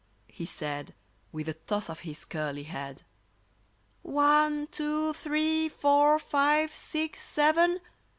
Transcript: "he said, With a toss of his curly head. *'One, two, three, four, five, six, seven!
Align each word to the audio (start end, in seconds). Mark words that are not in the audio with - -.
"he 0.39 0.47
said, 0.47 0.95
With 1.31 1.47
a 1.47 1.53
toss 1.53 1.87
of 1.87 1.99
his 1.99 2.25
curly 2.25 2.63
head. 2.63 3.03
*'One, 4.01 4.65
two, 4.71 5.13
three, 5.13 5.69
four, 5.69 6.17
five, 6.17 6.73
six, 6.73 7.21
seven! 7.21 7.79